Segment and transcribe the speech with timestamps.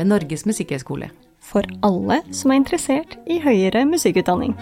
[0.00, 1.10] ved Norges musikkhøgskole.
[1.44, 4.54] For alle som er interessert i høyere musikkutdanning.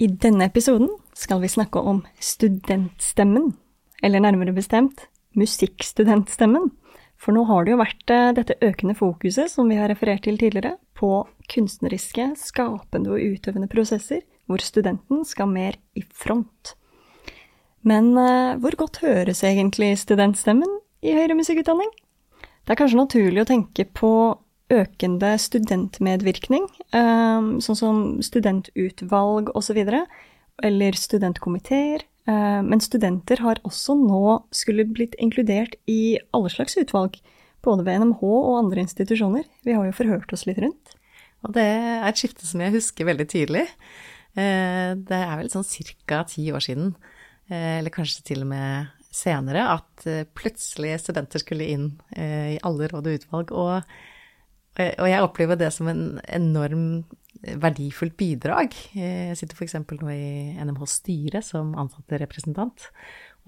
[0.00, 3.52] I denne episoden skal vi snakke om studentstemmen,
[4.02, 6.70] eller nærmere bestemt musikkstudentstemmen.
[7.20, 10.40] For nå har det jo vært eh, dette økende fokuset, som vi har referert til
[10.40, 16.74] tidligere, på kunstneriske, skapende og utøvende prosesser, hvor studenten skal mer i front.
[17.86, 21.88] Men uh, hvor godt høres egentlig studentstemmen i høyere musikkutdanning?
[22.66, 24.12] Det er kanskje naturlig å tenke på
[24.70, 29.80] økende studentmedvirkning, um, sånn som studentutvalg osv.,
[30.60, 32.04] eller studentkomiteer.
[32.28, 37.16] Uh, men studenter har også nå skulle blitt inkludert i alle slags utvalg,
[37.64, 39.48] både ved NMH og andre institusjoner.
[39.66, 40.94] Vi har jo forhørt oss litt rundt.
[41.46, 43.66] Og det er et skifte som jeg husker veldig tydelig.
[44.36, 45.66] Uh, det er vel sånn
[46.06, 46.22] ca.
[46.30, 46.94] ti år siden,
[47.50, 50.04] uh, eller kanskje til og med senere, at
[50.38, 53.50] plutselig studenter skulle inn i alle råd og utvalg.
[53.50, 53.96] og
[54.80, 57.02] og jeg opplever det som en enorm
[57.40, 58.74] verdifullt bidrag.
[58.94, 59.74] Jeg sitter f.eks.
[59.80, 62.86] nå i NMHs styre som ansatterepresentant.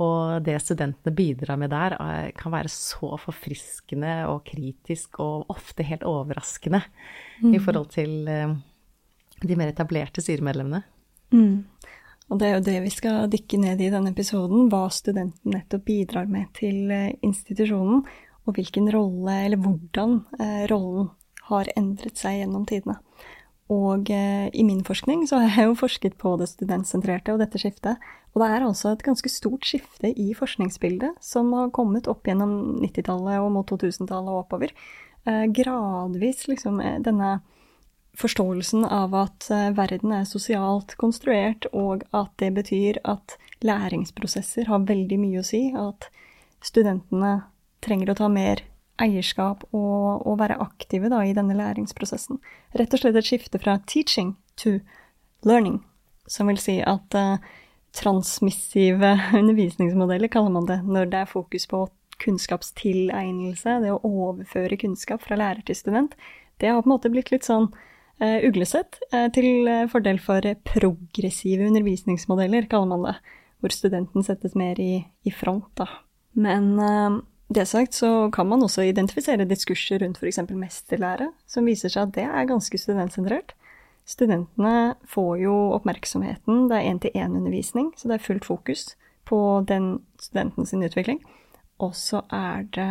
[0.03, 1.97] Og det studentene bidrar med der,
[2.39, 6.81] kan være så forfriskende og kritisk og ofte helt overraskende
[7.43, 7.53] mm.
[7.53, 8.31] i forhold til
[9.51, 10.83] de mer etablerte styremedlemmene.
[11.33, 11.65] Mm.
[12.33, 15.85] Og det er jo det vi skal dykke ned i denne episoden, hva studenten nettopp
[15.89, 18.07] bidrar med til institusjonen,
[18.47, 21.11] og hvilken rolle, eller hvordan eh, rollen
[21.51, 22.97] har endret seg gjennom tidene.
[23.73, 27.61] Og eh, i min forskning så har jeg jo forsket på det studentsentrerte og dette
[27.61, 28.03] skiftet.
[28.33, 32.83] Og det er altså et ganske stort skifte i forskningsbildet som har kommet opp gjennom
[32.83, 34.75] 90-tallet og mot 2000-tallet og oppover.
[35.29, 37.39] Eh, gradvis liksom eh, denne
[38.19, 44.85] forståelsen av at eh, verden er sosialt konstruert, og at det betyr at læringsprosesser har
[44.89, 45.65] veldig mye å si.
[45.77, 46.11] At
[46.63, 47.39] studentene
[47.83, 48.65] trenger å ta mer
[49.03, 52.39] eierskap og, og være aktive da, i denne læringsprosessen.
[52.79, 54.79] Rett og slett et skifte fra teaching to
[55.49, 55.81] learning,
[56.31, 57.41] som vil si at uh,
[57.97, 61.87] transmissive undervisningsmodeller kaller man det, når det er fokus på
[62.23, 66.15] kunnskapstilegnelse, det å overføre kunnskap fra lærer til student,
[66.61, 67.73] det har på en måte blitt litt sånn
[68.47, 73.17] uglesett, uh, til fordel for progressive undervisningsmodeller, kaller man det,
[73.63, 75.89] hvor studenten settes mer i, i front, da.
[76.33, 76.73] Men
[77.53, 80.41] det sagt så kan man også identifisere diskurser rundt f.eks.
[80.49, 83.53] mesterlære, som viser seg at det er ganske studentsentrert.
[84.09, 88.87] Studentene får jo oppmerksomheten, det er én-til-én-undervisning, så det er fullt fokus
[89.29, 91.21] på den studenten utvikling.
[91.83, 92.89] Og så er det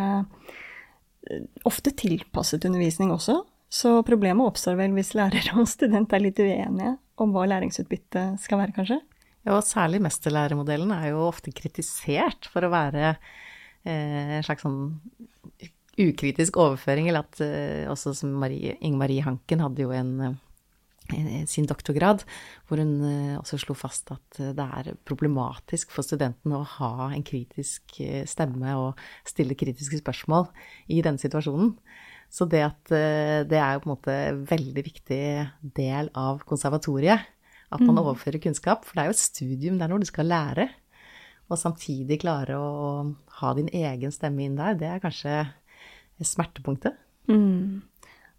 [1.30, 6.40] eh, ofte tilpasset undervisning også, så problemet oppstår vel hvis lærer og student er litt
[6.42, 9.00] uenige om hva læringsutbyttet skal være, kanskje?
[9.42, 13.16] Ja, og særlig mesterlæremodellen er jo ofte kritisert for å være
[13.82, 14.92] Eh, en slags sånn
[16.02, 20.12] ukritisk overføring, eller at eh, også som Marie, Inger Marie Hanken hadde jo en,
[21.12, 22.22] en sin doktorgrad,
[22.68, 22.94] hvor hun
[23.40, 27.98] også slo fast at det er problematisk for studentene å ha en kritisk
[28.30, 30.48] stemme og stille kritiske spørsmål
[30.94, 31.74] i denne situasjonen.
[32.32, 35.24] Så det at det er jo på en måte en veldig viktig
[35.76, 37.26] del av konservatoriet.
[37.68, 38.00] At man mm.
[38.00, 38.86] overfører kunnskap.
[38.88, 40.70] For det er jo et studium, det er noe du skal lære
[41.52, 42.74] og samtidig klare å
[43.40, 45.44] ha din egen stemme inn der, det er kanskje
[46.22, 46.96] smertepunktet.
[47.28, 47.82] Mm.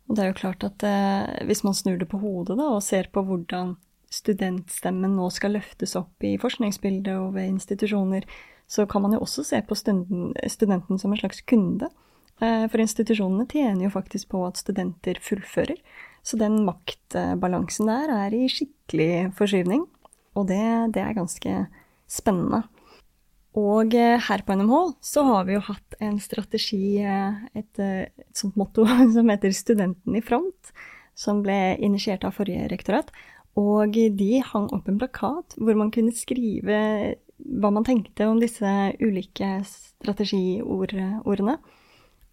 [0.07, 2.83] Og det er jo klart at eh, hvis man snur det på hodet da, og
[2.85, 3.75] ser på hvordan
[4.13, 8.27] studentstemmen nå skal løftes opp i forskningsbildet og ved institusjoner,
[8.69, 11.89] så kan man jo også se på studenten som en slags kunde.
[12.43, 15.79] Eh, for institusjonene tjener jo faktisk på at studenter fullfører.
[16.23, 19.85] Så den maktbalansen der er i skikkelig forskyvning.
[20.39, 20.63] Og det,
[20.95, 21.57] det er ganske
[22.09, 22.63] spennende.
[23.59, 28.39] Og eh, her på NMH så har vi jo hatt en strategi, eh, et, et
[28.39, 30.73] sånt motto som heter 'Studenten i front',
[31.15, 33.13] som ble initiert av forrige rektorat.
[33.55, 36.79] Og de hang opp en plakat hvor man kunne skrive
[37.37, 38.65] hva man tenkte om disse
[38.97, 41.59] ulike strategiordene.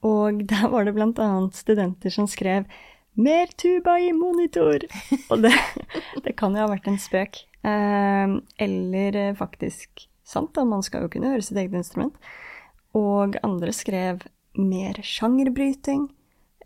[0.07, 2.65] Og der var det blant annet studenter som skrev
[3.17, 4.87] 'Mer tuba i monitor'!
[5.31, 5.53] Og det,
[6.25, 7.43] det kan jo ha vært en spøk.
[7.67, 12.15] Eh, eller faktisk sant, da, man skal jo kunne høre sitt eget instrument.
[12.97, 14.23] Og andre skrev
[14.57, 16.09] mer sjangerbryting,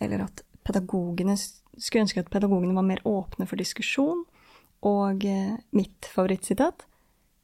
[0.01, 4.25] eller at pedagogene skulle ønske at pedagogene var mer åpne for diskusjon.
[4.85, 6.87] Og eh, mitt favorittsitat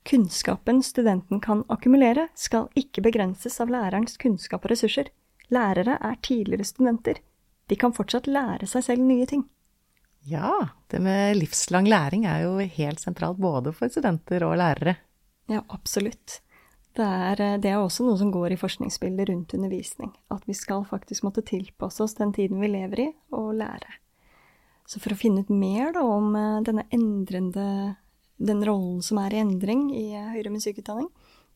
[0.08, 5.10] Kunnskapen studenten kan akkumulere, skal ikke begrenses av lærerens kunnskap og ressurser.
[5.50, 7.20] Lærere er tidligere studenter.
[7.70, 9.44] De kan fortsatt lære seg selv nye ting.
[10.29, 14.99] Ja, det med livslang læring er jo helt sentralt både for studenter og lærere.
[15.50, 16.41] Ja, absolutt.
[16.94, 20.12] Det er, eh, det er, også noe som går i forskningsbildet rundt undervisning.
[20.31, 23.99] At vi skal faktisk måtte tilpasse oss den tiden vi lever i, og lære.
[24.87, 27.96] Så for å finne ut mer da, om eh, denne endrende
[28.41, 31.08] den rollen som er i endring i eh, høyere musikkutdanning,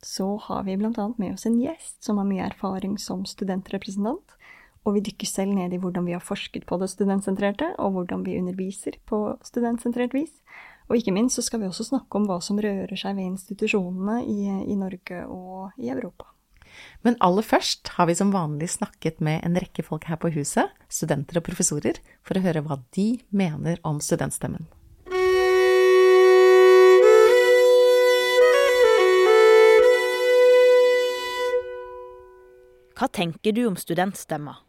[0.05, 1.07] så har vi bl.a.
[1.17, 4.37] med oss en gjest som har mye erfaring som studentrepresentant.
[4.85, 8.25] Og vi dykker selv ned i hvordan vi har forsket på det studentsentrerte, og hvordan
[8.27, 10.35] vi underviser på studentsentrert vis.
[10.91, 14.21] Og ikke minst så skal vi også snakke om hva som rører seg ved institusjonene
[14.29, 16.29] i, i Norge og i Europa.
[17.07, 20.73] Men aller først har vi som vanlig snakket med en rekke folk her på huset,
[20.93, 24.67] studenter og professorer, for å høre hva de mener om studentstemmen.
[33.05, 34.63] Hva tenker du om studentstemmer?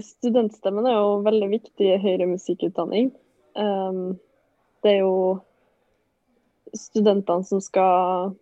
[0.00, 3.10] Studentstemmen er jo veldig viktig i høyere musikkutdanning.
[3.52, 4.14] Um,
[4.80, 5.42] det er jo
[6.72, 8.32] studentene som skal,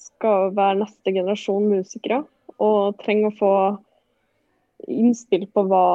[0.00, 2.22] skal være neste generasjon musikere,
[2.56, 3.50] og trenger å få
[4.88, 5.88] innspill på hva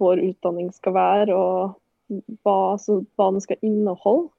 [0.00, 4.30] vår utdanning skal være, og hva, så, hva den skal inneholde.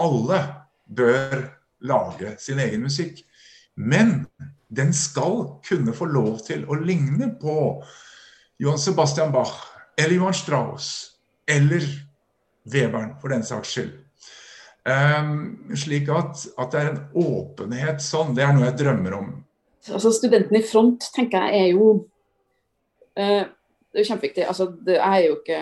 [0.00, 0.40] Alle
[0.88, 1.50] bør
[1.84, 3.20] lage sin egen musikk,
[3.76, 4.24] men
[4.70, 7.56] den skal kunne få lov til å ligne på
[8.62, 9.56] Johan Sebastian Bach
[9.98, 10.90] eller Johan Strauss
[11.50, 11.84] eller
[12.70, 13.94] Weberen, for den saks skyld.
[14.84, 19.30] Um, slik at, at, det er en åpenhet sånn, det er noe jeg drømmer om.
[19.90, 21.88] Altså Studenten i front tenker jeg er jo
[23.16, 23.44] uh,
[23.90, 24.44] Det er kjempeviktig.
[24.46, 25.60] Altså, det er jo ikke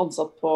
[0.00, 0.52] ansatt på,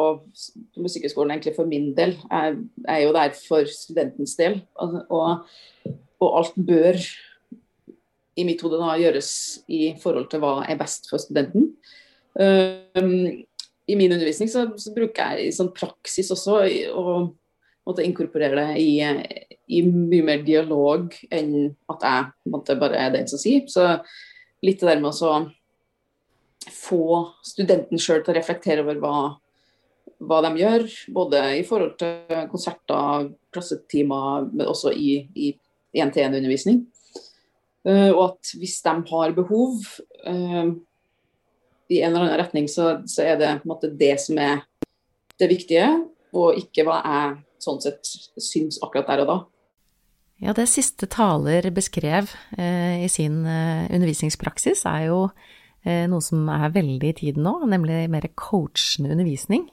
[0.75, 2.15] på Musikkhøgskolen egentlig for min del.
[2.31, 4.61] Jeg, jeg, er jo der for studentens del.
[4.81, 7.03] Altså, og, og, alt bør
[8.41, 9.31] i mitt hode gjøres
[9.69, 11.71] i forhold til hva er best for studenten.
[13.91, 16.63] I min undervisning så, så bruker jeg sånn praksis også
[16.95, 17.05] å
[17.87, 18.91] måtte inkorporere det i,
[19.67, 23.65] i, mye mer dialog enn at jeg måtte, bare er den som sier.
[23.71, 23.87] Så
[24.65, 25.41] litt det der med å
[26.71, 27.05] få
[27.47, 29.17] studenten sjøl til å reflektere over hva,
[30.21, 35.53] hva de gjør, både i forhold til konserter, klassetimer, men også i, i
[35.97, 36.85] én-til-én-undervisning.
[37.87, 39.79] Uh, og at hvis de har behov,
[40.29, 40.73] uh,
[41.91, 44.63] i en eller annen retning, så, så er det måte det som er
[45.41, 45.89] det viktige,
[46.37, 49.39] og ikke hva jeg sånn sett syns akkurat der og da.
[50.41, 55.19] Ja, det siste taler beskrev eh, i sin eh, undervisningspraksis, er jo
[55.85, 59.67] eh, noe som er veldig i tiden nå, nemlig mer coachende undervisning.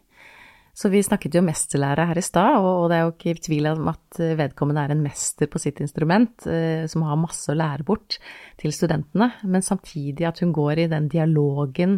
[0.77, 3.87] Så vi snakket jo mesterlære her i stad, og det er jo ikke tvil om
[3.90, 8.19] at vedkommende er en mester på sitt instrument, eh, som har masse å lære bort
[8.61, 11.97] til studentene, men samtidig at hun går i den dialogen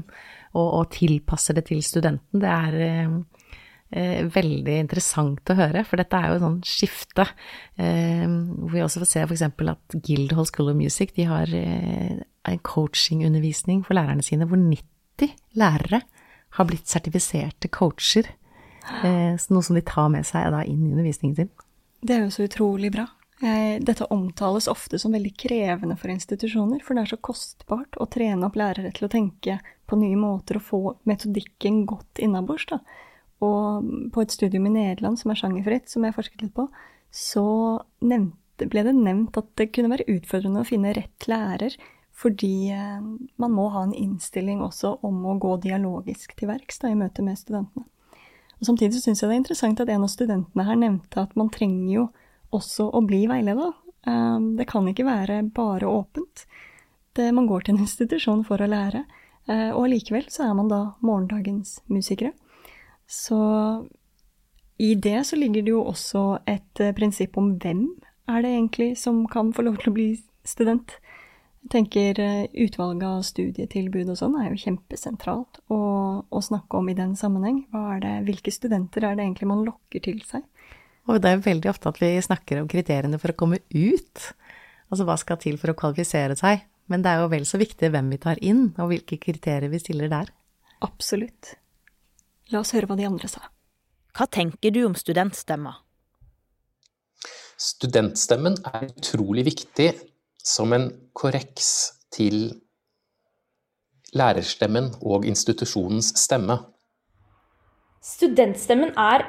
[0.54, 2.40] og, og tilpasser det til studenten.
[2.40, 3.20] Det er eh,
[4.00, 7.28] eh veldig interessant å høre, for dette er jo et sånt skifte.
[7.76, 9.48] Eh, hvor vi også får se f.eks.
[9.76, 12.16] at Guildhall School of Music de har eh,
[12.48, 16.06] en coachingundervisning for lærerne sine, hvor 90 lærere
[16.56, 18.39] har blitt sertifiserte coacher Eh,
[19.04, 21.50] noe som de tar med seg da inn i undervisningen sin.
[22.02, 23.08] Det er jo så utrolig bra.
[23.40, 28.48] Dette omtales ofte som veldig krevende for institusjoner, for det er så kostbart å trene
[28.48, 32.68] opp lærere til å tenke på nye måter og få metodikken godt innabords.
[33.40, 36.68] Og på et studium i Nederland som er sjangerfritt, som jeg forsket litt på,
[37.16, 37.46] så
[38.04, 41.78] nevnte, ble det nevnt at det kunne være utfordrende å finne rett lærer,
[42.20, 43.00] fordi eh,
[43.40, 47.40] man må ha en innstilling også om å gå dialogisk til verks i møte med
[47.40, 47.88] studentene.
[48.60, 51.52] Og Samtidig syns jeg det er interessant at en av studentene her nevnte at man
[51.54, 52.08] trenger jo
[52.56, 53.72] også å bli veileda.
[54.10, 56.46] Ehm, det kan ikke være bare åpent.
[57.16, 59.06] Det, man går til en institusjon for å lære,
[59.48, 62.34] eh, og likevel så er man da morgendagens musikere.
[63.10, 63.40] Så
[64.80, 67.88] i det så ligger det jo også et eh, prinsipp om hvem
[68.30, 70.10] er det egentlig som kan få lov til å bli
[70.48, 70.94] student.
[71.60, 75.80] Jeg tenker eh, Utvalget av studietilbud og sånn er jo kjempesentralt å,
[76.24, 77.66] å, snakke om i den sammenheng.
[78.02, 80.46] Det, hvilke studenter er det egentlig man lokker til seg?
[81.10, 84.26] Og det er veldig ofte at vi snakker om kriteriene for å komme ut.
[84.90, 86.64] Altså hva skal til for å kvalifisere seg.
[86.90, 89.82] Men det er jo vel så viktig hvem vi tar inn, og hvilke kriterier vi
[89.82, 90.32] stiller der.
[90.86, 91.54] Absolutt.
[92.50, 93.44] La oss høre hva de andre sa.
[94.18, 95.76] Hva tenker du om studentstemma?
[97.60, 99.90] Studentstemmen er utrolig viktig
[100.44, 101.70] som en korreks
[102.16, 102.54] til
[104.16, 106.58] lærerstemmen og institusjonens stemme.
[108.02, 109.28] Studentstemmen er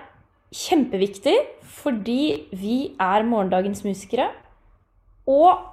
[0.55, 1.37] kjempeviktig
[1.81, 4.31] fordi vi er morgendagens musikere.
[5.29, 5.67] Og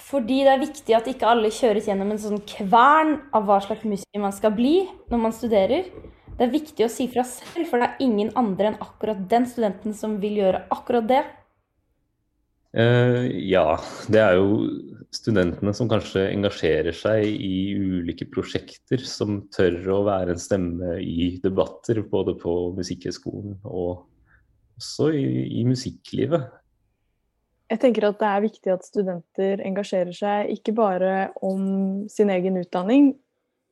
[0.00, 3.84] fordi det er viktig at ikke alle kjøres gjennom en sånn kvern av hva slags
[3.88, 5.90] musiker man skal bli når man studerer.
[6.36, 9.44] Det er viktig å si fra selv, for det er ingen andre enn akkurat den
[9.48, 11.20] studenten som vil gjøre akkurat det.
[12.70, 13.74] Uh, ja,
[14.06, 14.68] det er jo
[15.10, 21.32] studentene som kanskje engasjerer seg i ulike prosjekter, som tør å være en stemme i
[21.42, 24.06] debatter, både på Musikkhøgskolen og
[24.78, 25.24] også i,
[25.60, 26.46] i musikklivet.
[27.70, 31.12] Jeg tenker at det er viktig at studenter engasjerer seg ikke bare
[31.46, 33.12] om sin egen utdanning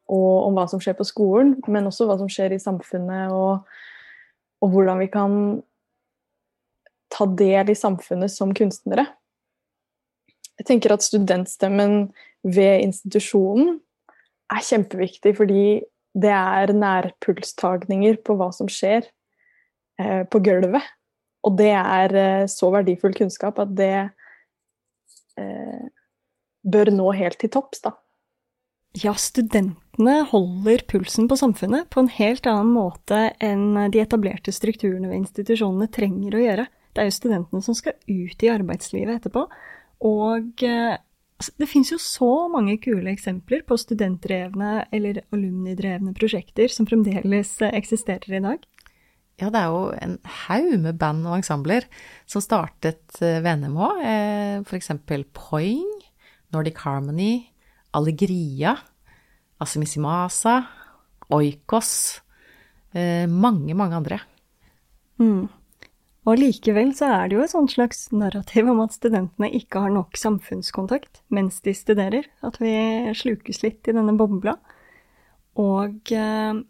[0.08, 3.66] og om hva som skjer på skolen, men også hva som skjer i samfunnet, og,
[4.64, 5.34] og hvordan vi kan
[7.12, 9.06] ta del i samfunnet som kunstnere.
[10.58, 12.08] Jeg tenker at studentstemmen
[12.46, 13.78] ved institusjonen
[14.52, 15.64] er kjempeviktig, fordi
[16.18, 19.06] det er nærpulstagninger på hva som skjer
[20.00, 20.84] eh, på gulvet.
[21.46, 23.92] Og det er eh, så verdifull kunnskap at det
[25.38, 25.86] eh,
[26.66, 27.94] bør nå helt til topps, da.
[28.98, 35.10] Ja, studentene holder pulsen på samfunnet på en helt annen måte enn de etablerte strukturene
[35.10, 36.66] ved institusjonene trenger å gjøre.
[36.98, 39.44] Det er jo studentene som skal ut i arbeidslivet etterpå.
[40.08, 40.96] Og eh,
[41.62, 47.76] det fins jo så mange kule eksempler på studentdrevne eller alumnidrevne prosjekter som fremdeles eh,
[47.78, 48.66] eksisterer i dag.
[49.38, 50.16] Ja, det er jo en
[50.48, 51.86] haug med band og ensembler
[52.26, 53.92] som startet eh, ved NMH.
[54.66, 54.90] F.eks.
[55.38, 55.86] Poing,
[56.50, 57.44] Nordic Harmony,
[57.94, 58.74] Allegria,
[59.62, 60.64] Asimissimasa,
[61.30, 61.92] Oikos.
[63.28, 64.16] Mange, mange andre.
[65.20, 65.46] Mm.
[66.28, 69.94] Og likevel så er det jo et sånt slags narrativ om at studentene ikke har
[69.94, 72.74] nok samfunnskontakt mens de studerer, at vi
[73.16, 74.58] slukes litt i denne bobla.
[75.58, 76.60] Og eh,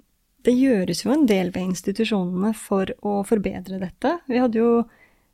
[0.47, 4.15] det gjøres jo en del ved institusjonene for å forbedre dette.
[4.31, 4.71] Vi hadde jo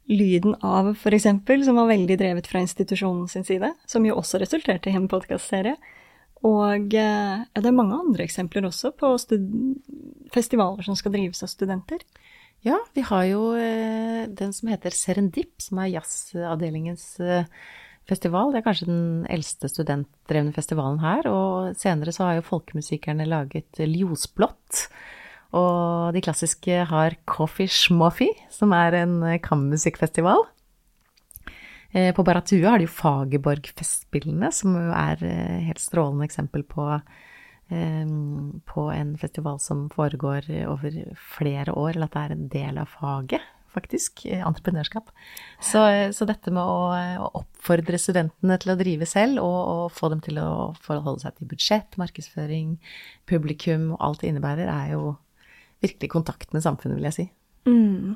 [0.04, 4.36] Lyden av, for eksempel, som var veldig drevet fra institusjonen sin side, som jo også
[4.42, 5.78] resulterte i en podkastserie.
[6.44, 9.14] Og eh, ja, det er mange andre eksempler også på
[10.34, 12.04] festivaler som skal drives av studenter.
[12.64, 17.44] Ja, vi har jo eh, den som heter Serendip, som er jazzavdelingens eh,
[18.08, 18.54] festival.
[18.54, 21.28] Det er kanskje den eldste studentdrevne festivalen her.
[21.28, 24.86] Og senere så har jo folkemusikerne laget Ljosblått.
[25.52, 30.48] Og de klassiske har Coffee Schmoffy, som er en eh, kammermusikkfestival.
[31.94, 36.88] På Baratua har de jo Fagerborg-festspillene, som er helt strålende eksempel på
[37.68, 42.90] på en festival som foregår over flere år, eller at det er en del av
[42.92, 45.10] faget, faktisk, entreprenørskap.
[45.62, 45.82] Så,
[46.14, 50.38] så dette med å, oppfordre studentene til å drive selv, og, og, få dem til
[50.42, 52.76] å forholde seg til budsjett, markedsføring,
[53.30, 55.16] publikum og alt det innebærer, er jo
[55.84, 57.26] virkelig kontakt med samfunnet, vil jeg si.
[57.68, 58.14] Mm.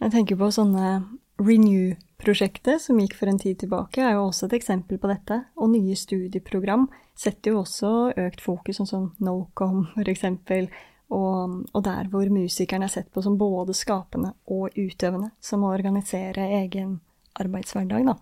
[0.00, 1.00] Jeg tenker på sånne
[1.40, 5.38] Renew-prosjektet, som gikk for en tid tilbake, er jo også et eksempel på dette.
[5.56, 10.26] Og nye studieprogram setter jo også økt fokus, sånn som NoCom f.eks.
[11.10, 15.72] Og, og der hvor musikerne er sett på som både skapende og utøvende, som å
[15.74, 17.00] organisere egen
[17.40, 18.14] arbeidshverdag, da.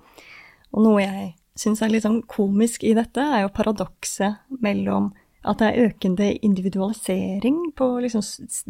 [0.73, 5.11] Og noe jeg syns er litt sånn komisk i dette, er jo paradokset mellom
[5.49, 8.25] at det er økende individualisering på liksom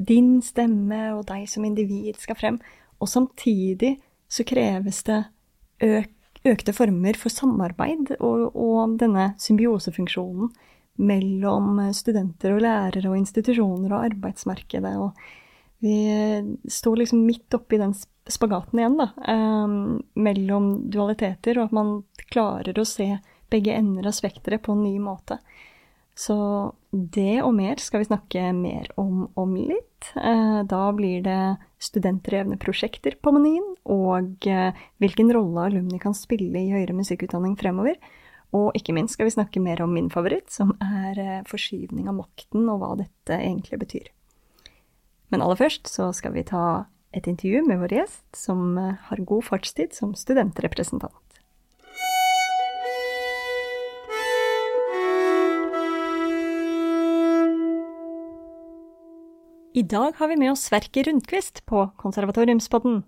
[0.09, 2.61] din stemme og deg som individ skal frem,
[2.99, 3.97] og samtidig
[4.29, 5.23] så kreves det
[5.85, 6.15] øk,
[6.49, 10.53] økte former for samarbeid og, og, denne symbiosefunksjonen
[10.99, 14.95] mellom studenter og lærere og institusjoner og arbeidsmarkedet.
[14.99, 15.15] Og
[15.85, 15.95] vi
[16.67, 17.95] står liksom midt oppi den
[18.29, 21.93] spagaten igjen, da, um, mellom dualiteter, og at man
[22.33, 23.13] klarer å se
[23.49, 25.39] begge ender av spekteret på en ny måte.
[26.19, 26.37] Så
[26.91, 30.09] det og mer skal vi snakke mer om om litt.
[30.19, 36.59] Eh, da blir det studentdrevne prosjekter på menyen, og eh, hvilken rolle alumni kan spille
[36.59, 38.01] i høyere musikkutdanning fremover.
[38.57, 42.19] Og ikke minst skal vi snakke mer om min favoritt, som er eh, forskyvning av
[42.19, 44.11] makten, og hva dette egentlig betyr.
[45.31, 49.47] Men aller først så skal vi ta et intervju med vår gjest, som har god
[49.47, 51.28] fartstid som studentrepresentant.
[59.79, 63.05] I dag har vi med oss Sverker Rundqvist på Konservatoriumspodden.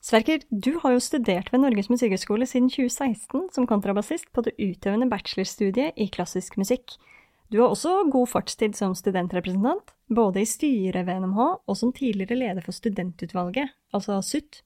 [0.00, 5.10] Sverker, du har jo studert ved Norges musikkhøgskole siden 2016 som kontrabassist på det utøvende
[5.10, 6.94] bachelorstudiet i klassisk musikk.
[7.52, 12.40] Du har også god fartstid som studentrepresentant, både i styret ved NMH og som tidligere
[12.40, 14.62] leder for studentutvalget, altså SUT.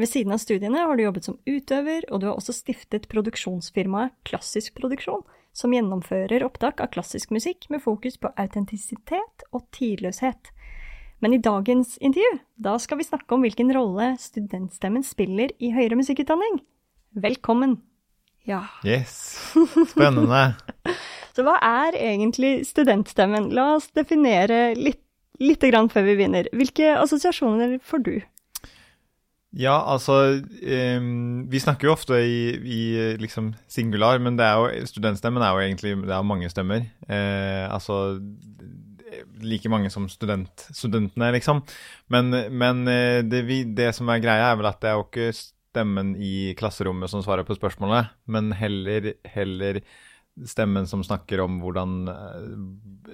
[0.00, 4.16] Ved siden av studiene har du jobbet som utøver, og du har også stiftet produksjonsfirmaet
[4.24, 10.55] Klassisk Produksjon, som gjennomfører opptak av klassisk musikk med fokus på autentisitet og tidløshet.
[11.18, 15.96] Men i dagens intervju, da skal vi snakke om hvilken rolle studentstemmen spiller i høyere
[15.96, 16.60] musikkutdanning.
[17.16, 17.78] Velkommen!
[18.46, 18.66] Ja.
[18.84, 19.38] Yes.
[19.90, 20.42] Spennende.
[21.36, 23.48] Så hva er egentlig studentstemmen?
[23.56, 25.00] La oss definere litt,
[25.40, 26.48] litt grann før vi begynner.
[26.56, 28.14] Hvilke assosiasjoner får du?
[29.56, 32.80] Ja, altså um, Vi snakker jo ofte i, i
[33.20, 36.84] liksom singular, men er jo, studentstemmen er jo egentlig Det er mange stemmer.
[37.08, 38.18] Uh, altså
[39.42, 41.62] like mange som student, studentene, liksom.
[42.12, 45.06] Men, men eh, det, vi, det, som er greia, er vel at det er jo
[45.06, 49.82] ikke stemmen i klasserommet som svarer på spørsmålet, men heller, heller
[50.46, 52.48] stemmen som snakker om hvordan eh,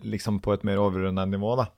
[0.02, 1.68] Liksom på et mer overordnet nivå, da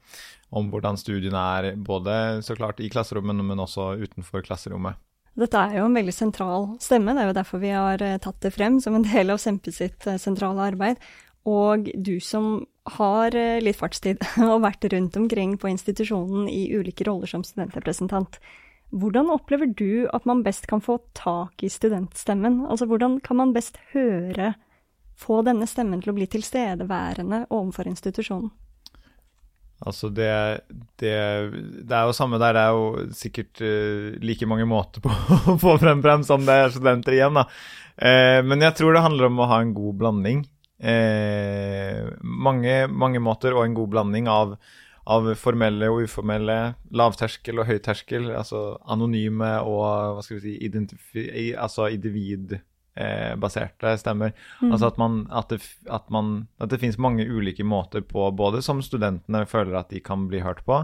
[0.54, 2.12] om hvordan studiene er, både
[2.46, 5.00] så klart i klasserommet, men også utenfor klasserommet.
[5.34, 8.38] Dette er jo en veldig sentral stemme, det er jo derfor vi har eh, tatt
[8.44, 11.02] det frem som en del av Sempe sitt sentrale arbeid.
[11.50, 17.06] Og du som har eh, litt fartstid og vært rundt omkring på institusjonen i ulike
[17.08, 18.38] roller som studentrepresentant,
[18.94, 22.62] hvordan opplever du at man best kan få tak i studentstemmen?
[22.68, 24.54] Altså hvordan kan man best høre,
[25.18, 28.52] få denne stemmen til å bli tilstedeværende overfor institusjonen?
[29.84, 30.30] Altså det,
[31.00, 31.14] det,
[31.82, 32.54] det, er jo samme der.
[32.54, 35.10] Det er jo sikkert uh, like mange måter på
[35.52, 37.48] å få frem frem som det er studenter igjen, da.
[37.98, 40.44] Uh, men jeg tror det handler om å ha en god blanding.
[40.82, 44.56] Uh, mange, mange måter og en god blanding av,
[45.06, 46.58] av formelle og uformelle,
[46.90, 52.58] lavterskel og høyterskel, altså anonyme og hva skal vi si, altså individ
[52.96, 54.32] eh, stemmer.
[54.60, 54.72] Mm.
[54.72, 58.62] Altså at, man, at, det, at, man, at det finnes mange ulike måter på, både
[58.62, 60.80] som studentene føler at de kan bli hørt på,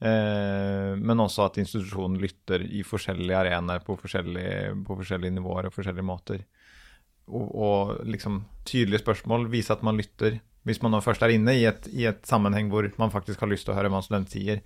[0.00, 6.06] eh, men også at institusjonen lytter i forskjellige arenaer på på forskjellige nivåer og forskjellige
[6.06, 6.44] måter.
[7.28, 10.40] Og, og, liksom tydelige spørsmål vise at man lytter.
[10.64, 13.50] Hvis man nå først er inne i et, i et sammenheng hvor man faktisk har
[13.50, 14.62] lyst til å høre hva en student sier.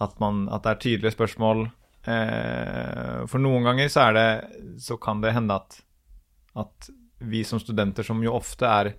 [0.00, 1.66] At, man, at det er tydelige spørsmål.
[2.08, 4.28] Eh, for noen ganger så, det,
[4.80, 5.80] så kan det hende at
[6.58, 8.94] at vi som studenter, som jo ofte er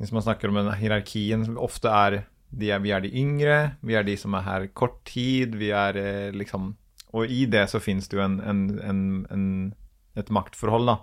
[0.00, 3.94] Hvis man snakker om en hierarkien, som ofte er, de Vi er de yngre, vi
[3.94, 6.74] er de som er her kort tid, vi er eh, liksom
[7.12, 9.74] Og i det så finnes det jo en, en, en,
[10.16, 10.96] et maktforhold, da.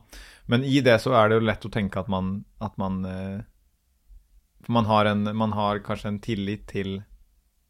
[0.49, 3.03] Men i det så er det jo lett å tenke at man, at man
[4.65, 6.95] For man har, en, man har kanskje en tillit til,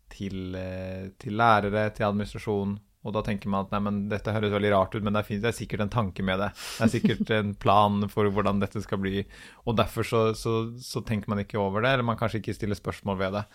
[0.09, 4.51] til, eh, til lærere, til administrasjon, og da tenker man at nei, men dette høres
[4.51, 6.49] veldig rart ut, men det er, det er, sikkert en tanke med det.
[6.51, 9.23] Det er sikkert en plan for hvordan dette skal bli.
[9.63, 12.79] Og derfor så, så, så tenker man ikke over det, eller man kanskje ikke stiller
[12.79, 13.45] spørsmål ved det.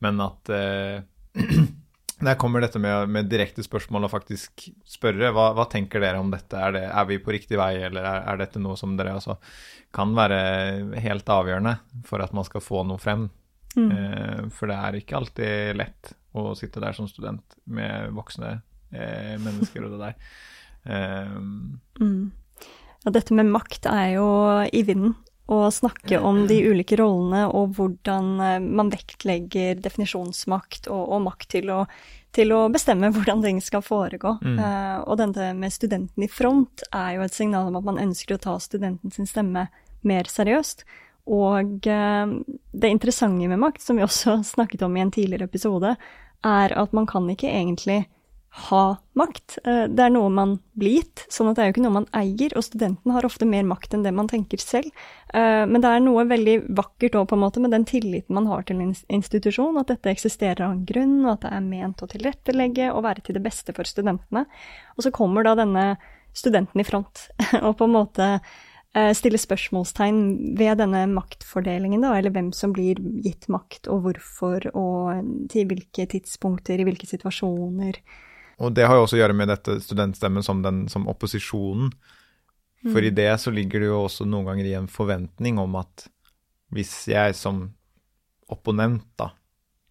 [0.00, 1.02] Men at eh,
[2.20, 6.30] Der kommer dette med, med, direkte spørsmål og faktisk spørre hva, hva tenker dere om
[6.32, 6.56] dette.
[6.56, 9.38] Er, det, er, vi på riktig vei, eller er, er dette noe som dere altså
[9.96, 10.40] kan være
[11.02, 13.28] helt avgjørende for at man skal få noe frem?
[13.76, 13.90] Mm.
[13.90, 18.58] Eh, for det er ikke alltid lett å sitte der som student med voksne
[18.92, 20.18] eh, mennesker og det der.
[20.80, 21.32] Eh,
[22.00, 22.30] mm.
[23.04, 24.28] Ja, dette med makt er jo
[24.72, 25.12] i vinden.
[25.50, 31.48] Å snakke om de ulike rollene og hvordan eh, man vektlegger definisjonsmakt og, og makt
[31.56, 31.80] til å,
[32.36, 34.36] til å, bestemme hvordan ting skal foregå.
[34.46, 34.60] Mm.
[34.62, 38.38] Uh, og dette med studenten i front er jo et signal om at man ønsker
[38.38, 39.66] å ta studenten sin stemme
[40.06, 40.86] mer seriøst.
[41.30, 42.36] Og uh,
[42.70, 45.96] det interessante med makt, som vi også snakket om i en tidligere episode,
[46.46, 48.04] er at man kan ikke egentlig
[48.50, 49.58] ha makt.
[49.64, 52.08] Eh, det er noe man blir gitt, sånn at det er jo ikke noe man
[52.16, 54.90] eier, og studenten har ofte mer makt enn det man tenker selv.
[55.34, 58.48] Eh, men det er noe veldig vakkert òg, på en måte, med den tilliten man
[58.50, 62.02] har til en institusjon, at dette eksisterer av en grunn, og at det er ment
[62.02, 64.46] å tilrettelegge og være til det beste for studentene.
[64.96, 65.92] Og så kommer da denne
[66.34, 67.28] studenten i front,
[67.66, 68.32] og på en måte
[68.90, 70.16] stiller stille spørsmålstegn
[70.58, 76.08] ved denne maktfordelingen, da, eller hvem som blir gitt makt, og hvorfor, og til hvilke
[76.10, 78.00] tidspunkter, i hvilke situasjoner.
[78.60, 81.90] Og det har jo også å gjøre med dette studentstemmen som, den, som opposisjonen.
[82.84, 83.16] For i mm.
[83.16, 86.06] det så ligger det jo også noen ganger i en forventning om at
[86.72, 87.66] hvis jeg som
[88.50, 89.30] opponent, da,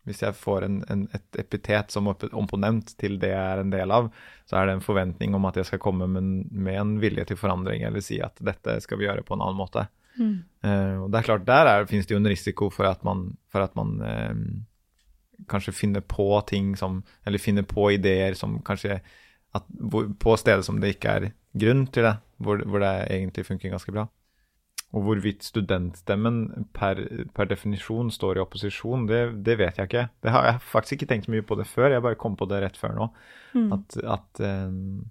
[0.07, 3.93] hvis jeg får en, en, et epitet som opponent til det jeg er en del
[3.93, 4.09] av,
[4.49, 7.39] så er det en forventning om at jeg skal komme med, med en vilje til
[7.39, 9.85] forandring, eller si at dette skal vi gjøre på en annen måte.
[10.17, 10.33] Mm.
[10.65, 13.29] Uh, og det er klart, Der er, finnes det jo en risiko for at man,
[13.53, 14.33] for at man uh,
[15.49, 18.99] kanskje finne på ting som Eller finne på ideer som kanskje
[19.55, 19.65] at,
[20.19, 23.91] På steder som det ikke er grunn til det, hvor, hvor det egentlig funker ganske
[23.91, 24.07] bra.
[24.89, 26.97] og hvorvidt studentstemmen per,
[27.37, 30.07] per definisjon står i opposisjon, det, det, vet jeg ikke.
[30.23, 32.47] Det har jeg faktisk ikke tenkt så mye på det før, jeg bare kom på
[32.49, 33.07] det rett før nå.
[33.53, 33.67] Mm.
[33.75, 35.05] At, at um,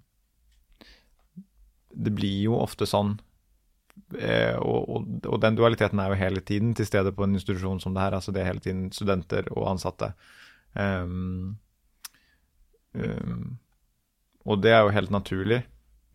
[1.95, 3.17] det blir jo ofte sånn
[4.59, 7.95] og, og, og, den dualiteten er jo hele tiden til stede på en institusjon som
[7.95, 8.17] det her.
[8.17, 10.13] Altså det er hele tiden studenter og ansatte.
[10.75, 11.57] Um,
[12.93, 13.57] um,
[14.45, 15.63] og det er jo helt naturlig.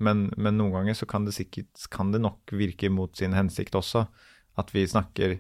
[0.03, 3.77] Men, men, noen ganger så kan det, sikkert, kan det nok virke mot sin hensikt
[3.79, 4.07] også.
[4.59, 5.39] At vi snakker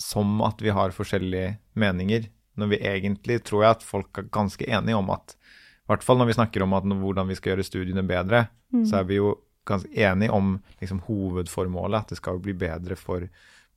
[0.00, 2.28] som at vi har forskjellige meninger.
[2.56, 5.36] Når vi egentlig tror jeg at folk er ganske enige om at
[5.82, 8.84] I hvert fall når vi snakker om at, hvordan vi skal gjøre studiene bedre, mm.
[8.86, 9.34] så er vi jo
[9.68, 13.26] ganske enige om liksom, hovedformålet, at det skal bli bedre for,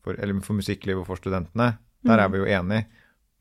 [0.04, 1.76] for, for musikklivet og for studentene.
[2.06, 2.34] Der er mm.
[2.34, 2.88] vi jo enige.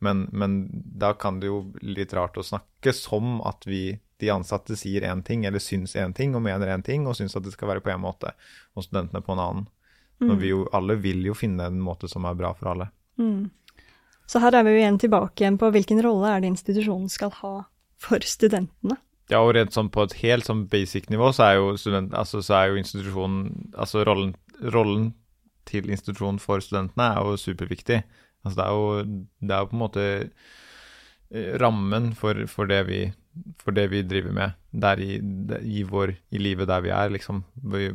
[0.05, 4.31] Men, men, da kan det jo bli litt rart å snakke som at vi de
[4.31, 7.45] ansatte sier én ting, eller syns én ting og mener én ting, og syns at
[7.47, 8.35] det skal være på én måte,
[8.77, 9.67] og studentene på en annen.
[10.21, 10.29] Mm.
[10.29, 12.91] Når vi jo alle vil jo finne en måte som er bra for alle.
[13.19, 13.49] Mm.
[14.31, 17.33] Så her er vi jo igjen tilbake igjen på hvilken rolle er det institusjonen skal
[17.43, 17.55] ha
[18.01, 18.97] for studentene?
[19.33, 22.43] Ja, og rent sånn på et helt sånn basic nivå så er jo, student, altså,
[22.45, 24.35] så er jo institusjonen Altså rollen,
[24.75, 25.15] rollen,
[25.65, 28.03] til institusjonen for studentene er jo superviktig.
[28.45, 32.83] Altså det er jo, det er jo på en måte eh, rammen for, for det
[32.91, 32.99] vi
[33.63, 35.17] for det vi driver med der i,
[35.63, 37.43] i, vår, i livet der vi er, liksom,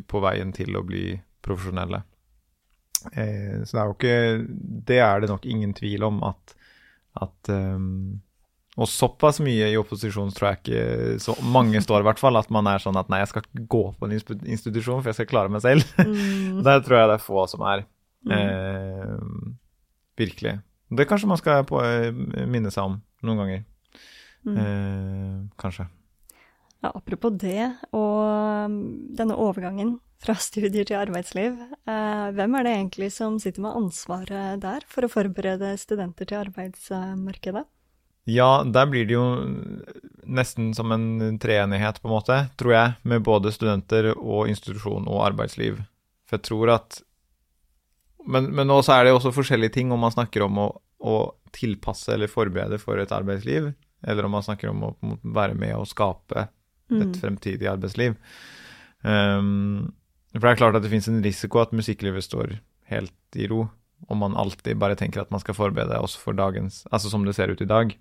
[0.08, 1.13] på veien til å bli
[1.46, 2.02] profesjonelle.
[3.13, 4.15] Eh, så det er jo ikke
[4.89, 6.56] Det er det nok ingen tvil om at,
[7.24, 8.20] at um,
[8.80, 12.52] Og såpass mye i opposisjon tror jeg ikke så mange står, i hvert fall, at
[12.54, 15.30] man er sånn at nei, jeg skal ikke gå på en institusjon, for jeg skal
[15.34, 15.86] klare meg selv.
[16.10, 16.63] Mm.
[16.65, 17.84] Der tror jeg det er få som er.
[18.28, 18.32] Mm.
[18.36, 19.52] Eh,
[20.20, 20.54] virkelig.
[20.89, 22.10] Det kanskje man skal på, eh,
[22.50, 23.62] minne seg om noen ganger.
[24.48, 24.58] Mm.
[24.58, 25.86] Eh, kanskje.
[26.80, 28.20] Ja, apropos det, og
[28.65, 28.78] um,
[29.15, 31.58] denne overgangen fra studier til arbeidsliv.
[31.88, 36.42] Eh, hvem er det egentlig som sitter med ansvaret der for å forberede studenter til
[36.42, 37.65] arbeidsmarkedet?
[38.30, 39.26] Ja, der blir det jo
[40.30, 45.24] nesten som en treenighet, på en måte, tror jeg, med både studenter og institusjon og
[45.32, 45.80] arbeidsliv.
[46.30, 47.04] For jeg tror at
[48.30, 50.65] Men, men også er det også forskjellige ting om man snakker om å,
[51.00, 51.13] å
[51.56, 53.72] tilpasse eller forberede for et arbeidsliv,
[54.06, 54.89] eller om man snakker om å
[55.24, 56.44] være med og skape
[56.92, 57.15] et mm.
[57.22, 58.18] fremtidig arbeidsliv.
[59.02, 59.96] Um,
[60.36, 62.58] for det er klart at det finnes en risiko at musikklivet står
[62.92, 63.63] helt i ro,
[64.12, 67.36] om man alltid bare tenker at man skal forberede oss for dagens Altså som det
[67.39, 67.96] ser ut i dag.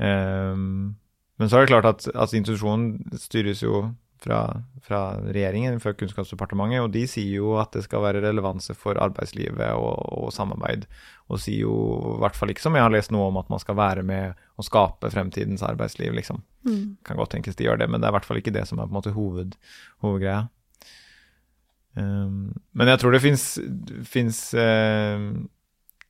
[0.00, 0.94] Um,
[1.40, 3.88] men så er det klart at, at institusjonen styres jo
[4.20, 4.40] fra,
[4.84, 5.00] fra,
[5.32, 9.96] regjeringen, fra Kunnskapsdepartementet, og de sier jo at det skal være relevanse for arbeidslivet og,
[10.12, 10.84] og, samarbeid.
[11.32, 11.74] Og sier jo
[12.16, 14.36] i hvert fall ikke som jeg har lest noe om at man skal være med
[14.60, 16.42] og skape fremtidens arbeidsliv, liksom.
[16.68, 16.98] Mm.
[17.06, 18.80] Kan godt tenkes de gjør det, men det er i hvert fall ikke det som
[18.80, 19.56] er på en måte hoved,
[20.04, 20.42] hovedgreia.
[21.96, 25.24] Um, men jeg tror det fins uh,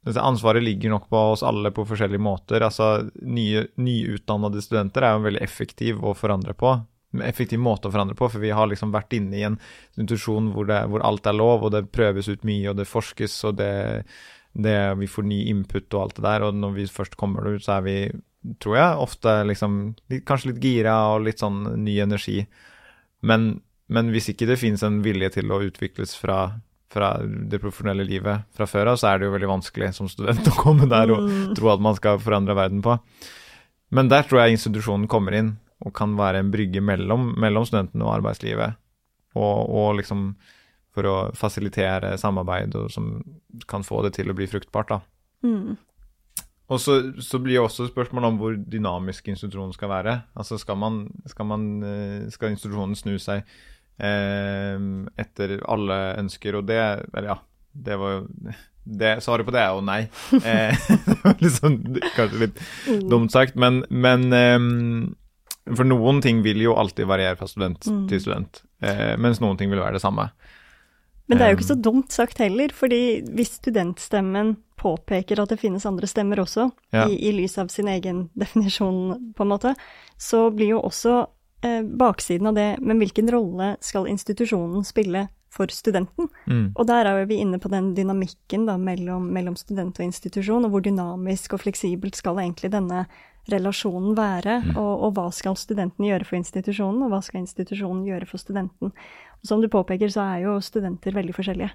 [0.07, 2.65] Ansvaret ligger nok på oss alle på forskjellige måter.
[2.65, 6.79] Altså, nye, Nyutdannede studenter er jo veldig effektiv å forandre på
[7.19, 9.57] effektiv måte å forandre på, for vi har liksom vært inne i en
[9.99, 13.37] institusjon hvor, det, hvor alt er lov, og det prøves ut mye, og det forskes,
[13.49, 13.73] og det,
[14.55, 17.65] det, vi får ny input og alt det der, og når vi først kommer ut,
[17.65, 17.97] så er vi,
[18.63, 19.81] tror jeg, ofte liksom
[20.13, 22.45] litt, kanskje litt gira og litt sånn ny energi.
[23.27, 23.53] Men,
[23.91, 28.47] men hvis ikke det finnes en vilje til å utvikles fra, fra det profesjonelle livet
[28.57, 31.27] fra før av, så er det jo veldig vanskelig som student å komme der og
[31.27, 31.53] mm.
[31.59, 32.97] tro at man skal forandre verden på.
[33.95, 38.07] Men der tror jeg institusjonen kommer inn og kan være en brygge mellom, mellom studentene
[38.07, 38.79] og arbeidslivet.
[39.39, 40.33] Og, og, liksom
[40.91, 43.13] for å fasilitere samarbeid og som
[43.71, 44.99] kan få det til å bli fruktbart, da.
[45.47, 45.79] Mm.
[46.71, 50.17] Og så, så, blir det også spørsmål om hvor dynamisk institusjonen skal være.
[50.39, 51.01] Altså skal man,
[51.31, 53.47] skal, man, eh, skal institusjonen snu seg
[54.01, 56.79] etter alle ønsker, og det
[57.13, 57.35] Eller ja,
[57.73, 58.21] det var jo
[58.85, 60.01] det, Svaret på det er jo nei.
[60.51, 61.77] Eh, det var liksom,
[62.17, 63.03] kanskje litt mm.
[63.11, 68.07] dumt sagt, men, men eh, for noen ting vil jo alltid variere fra student mm.
[68.11, 70.31] til student, eh, mens noen ting vil være det samme.
[71.31, 75.61] Men det er jo ikke så dumt sagt heller, fordi hvis studentstemmen påpeker at det
[75.61, 77.05] finnes andre stemmer også, ja.
[77.07, 79.77] i, i, lys av sin egen definisjon, på en måte,
[80.19, 81.23] så blir jo også
[81.61, 86.31] baksiden av det Men hvilken rolle skal institusjonen spille for studenten?
[86.47, 86.71] Mm.
[86.73, 90.73] Og der er vi inne på den dynamikken da, mellom, mellom student og institusjon, og
[90.73, 93.05] hvor dynamisk og fleksibelt skal egentlig denne
[93.51, 94.73] relasjonen være, mm.
[94.79, 98.93] og, og, hva skal studenten gjøre for institusjonen, og hva skal institusjonen gjøre for studenten.
[99.41, 101.73] Og som du påpeker, så er jo studenter veldig forskjellige.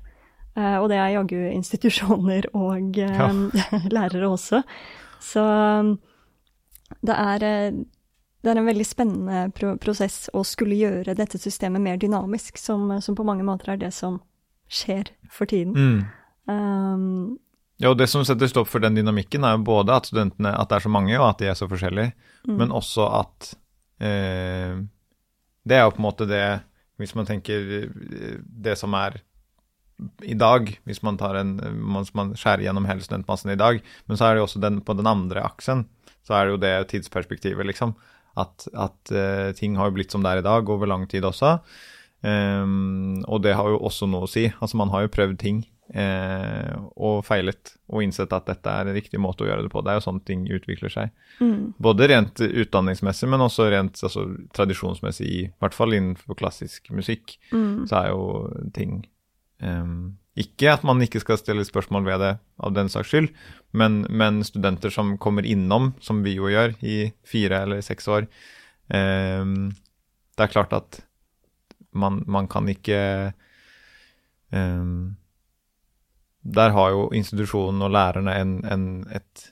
[0.55, 3.09] Uh, og det er jaggu institusjoner og uh,
[3.59, 3.81] ja.
[3.97, 4.61] lærere også.
[5.23, 5.95] Så um,
[7.03, 7.73] det er,
[8.45, 12.87] det er en veldig spennende pro prosess å skulle gjøre dette systemet mer dynamisk, som,
[13.01, 14.19] som, på mange måter er det som
[14.69, 15.73] skjer for tiden.
[15.73, 16.05] Mm.
[16.45, 17.39] Um,
[17.81, 20.69] Ja, og det som setter stopp for den dynamikken, er jo både at studentene at
[20.71, 22.13] det er så mange, og at de er så forskjellige,
[22.45, 22.57] Mm.
[22.59, 23.55] men også at
[24.05, 24.75] eh,
[25.65, 26.61] Det er jo på en måte det
[27.01, 29.17] Hvis man tenker eh, det som er
[30.21, 34.17] i dag, hvis man tar en Hvis man skjærer gjennom hele studentmassen i dag, men
[34.17, 35.87] så er det jo også den på den andre aksen,
[36.21, 37.95] så er det jo det tidsperspektivet, liksom.
[38.35, 41.57] At, at uh, ting har blitt som det er i dag, over lang tid også.
[42.25, 44.47] Um, og det har jo også noe å si.
[44.59, 48.97] Altså, man har jo prøvd ting eh, og feilet, og innsett at dette er en
[48.97, 49.83] riktig måte å gjøre det på.
[49.85, 51.13] Det er jo sånn ting utvikler seg.
[51.39, 51.75] Mm.
[51.77, 54.25] Både rent utdanningsmessig, men også rent altså,
[54.57, 57.85] tradisjonsmessig, i hvert fall innenfor klassisk musikk, Mm.
[57.87, 58.23] så er jo
[58.73, 59.03] ting
[59.61, 63.29] um, Ikke at man ikke skal stille spørsmål ved det av den saks skyld,
[63.75, 68.27] men, men studenter som kommer innom, som vi jo gjør, i fire eller seks år
[68.93, 69.43] eh,
[70.35, 71.01] Det er klart at
[71.95, 73.01] man, man kan ikke
[74.51, 74.93] eh,
[76.59, 79.49] Der har jo institusjonen og lærerne en, en, et,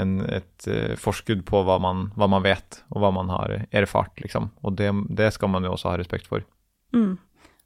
[0.00, 4.14] en, et eh, forskudd på hva man, hva man vet, og hva man har erfart,
[4.22, 4.52] liksom.
[4.62, 6.46] Og det, det skal man jo også ha respekt for.
[6.94, 7.16] Mm.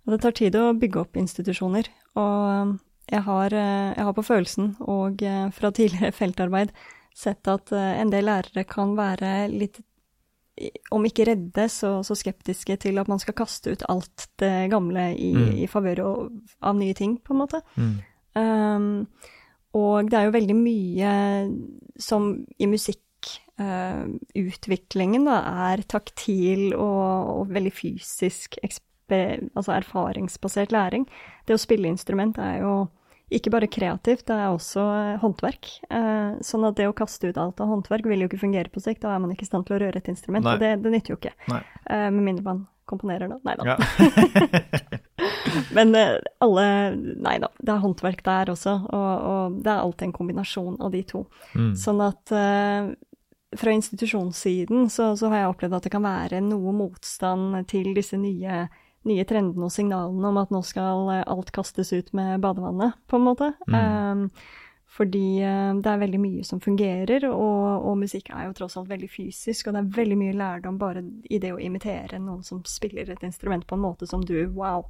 [0.09, 1.90] Og det tar tid å bygge opp institusjoner.
[2.16, 6.68] Og jeg har, eh, jeg har på følelsen, og eh, fra tidligere feltarbeid,
[7.16, 9.80] sett at eh, en del lærere kan være litt,
[10.90, 15.14] om ikke redde, så, så skeptiske til at man skal kaste ut alt det gamle
[15.14, 15.52] i, Mm.
[15.62, 15.98] i favør
[16.60, 17.60] av nye ting, på en måte.
[17.78, 17.96] Mm.
[18.38, 19.06] Um,
[19.78, 21.12] og det er jo veldig mye
[22.00, 22.22] som
[22.58, 25.36] i musikkutviklingen da,
[25.70, 28.58] er taktil og, og veldig fysisk,
[29.10, 31.06] altså erfaringsbasert læring.
[31.46, 32.72] Det å spille instrument er jo
[33.28, 35.68] ikke bare kreativt, det er også eh, håndverk.
[35.92, 38.80] Eh, sånn at det å kaste ut alt av håndverk vil jo ikke fungere på
[38.80, 40.56] sikt, da er man ikke i stand til å røre et instrument, Nei.
[40.56, 41.34] og det, det nytter jo ikke.
[41.52, 41.60] Nei.
[41.84, 43.36] Eh, med mindre man komponerer, da.
[43.44, 43.74] Nei da.
[43.74, 44.98] Ja.
[45.76, 45.92] Men
[46.40, 46.64] alle
[46.96, 50.94] Nei da, det er håndverk der også, og, og det er alltid en kombinasjon av
[50.96, 51.26] de to.
[51.52, 51.74] Mm.
[51.76, 52.32] Sånn at
[53.56, 58.16] fra institusjonssiden så, så har jeg opplevd at det kan være noe motstand til disse
[58.20, 58.66] nye,
[59.06, 63.16] nye trendene og signalene om at nå skal eh, alt kastes ut med badevannet, på
[63.18, 63.52] en måte.
[63.68, 63.76] Mm.
[63.78, 64.24] Um,
[64.98, 68.90] fordi eh, det er veldig mye som fungerer, og, og musikk er jo tross alt
[68.90, 72.64] veldig fysisk, og det er veldig mye lærdom bare i det å imitere noen som
[72.66, 74.88] spiller et instrument på en måte som du Wow,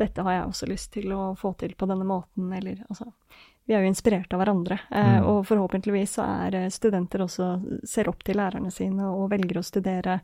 [0.00, 3.12] dette har jeg også lyst til å få til på denne måten, eller altså
[3.66, 5.24] Vi er jo inspirert av hverandre, eh, Mm.
[5.26, 10.20] og forhåpentligvis så er studenter også ser opp til lærerne sine og velger å studere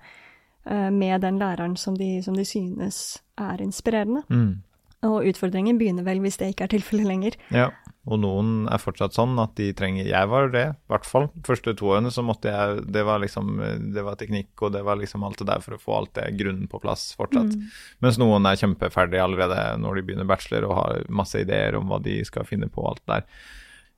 [0.64, 4.22] med den læreren som de, som de synes er inspirerende.
[4.30, 4.60] Mm.
[5.02, 7.36] Og utfordringen begynner vel hvis det ikke er tilfellet lenger.
[7.50, 7.72] Ja,
[8.02, 11.28] og noen er fortsatt sånn at de trenger Jeg var det, i hvert fall.
[11.46, 13.60] Første to årene så måtte jeg Det var liksom
[13.94, 16.26] Det var teknikk, og det var liksom alt det der for å få alt det
[16.40, 17.54] grunnen på plass fortsatt.
[17.54, 17.68] Mm.
[18.02, 22.00] Mens noen er kjempeferdige allerede når de begynner bachelor og har masse ideer om hva
[22.02, 23.26] de skal finne på, og alt der.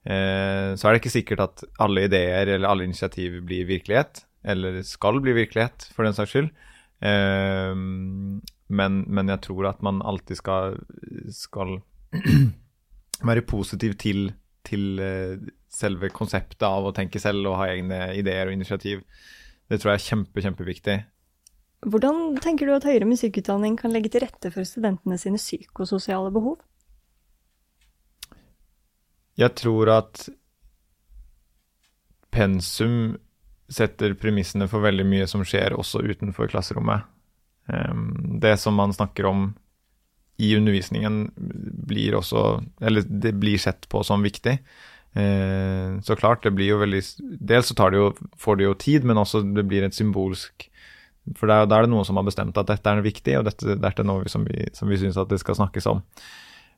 [0.05, 4.83] Eh, så er det ikke sikkert at alle ideer eller alle initiativ blir virkelighet, eller
[4.87, 6.51] skal bli virkelighet, for den saks skyld.
[7.05, 7.75] Eh,
[8.75, 10.79] men, men jeg tror at man alltid skal,
[11.35, 11.79] skal
[13.29, 14.29] være positiv til,
[14.67, 15.41] til eh,
[15.73, 19.03] selve konseptet av å tenke selv og ha egne ideer og initiativ.
[19.69, 21.01] Det tror jeg er kjempe, kjempeviktig.
[21.85, 26.63] Hvordan tenker du at høyere musikkutdanning kan legge til rette for studentene sine psykososiale behov?
[29.37, 30.29] Jeg tror at
[32.35, 33.17] pensum
[33.73, 37.07] setter premissene for veldig mye som skjer også utenfor klasserommet.
[38.45, 39.47] Det som man snakker om
[40.37, 41.31] i undervisningen,
[41.87, 44.59] blir også Eller det blir sett på som viktig.
[45.15, 47.03] Eh, så klart, det blir jo veldig
[47.39, 50.67] Dels så det jo, får det jo tid, men også det blir et symbolsk
[51.39, 54.03] For da er det noen som har bestemt at dette er viktig, og dette, dette
[54.03, 56.03] er noe som vi, som vi syns at det skal snakkes om.